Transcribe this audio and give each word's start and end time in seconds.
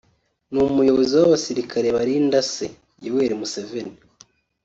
ni 0.51 0.57
umuyobozi 0.67 1.13
w’abasirikare 1.19 1.87
barinda 1.97 2.39
se 2.53 2.65
(Yoweli 3.03 3.35
Museveni) 3.39 3.95